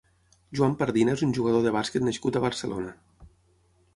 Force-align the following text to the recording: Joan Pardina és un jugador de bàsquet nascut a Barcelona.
Joan 0.59 0.71
Pardina 0.79 1.13
és 1.17 1.21
un 1.27 1.35
jugador 1.39 1.67
de 1.67 1.75
bàsquet 1.77 2.07
nascut 2.07 2.39
a 2.39 2.43
Barcelona. 2.47 2.95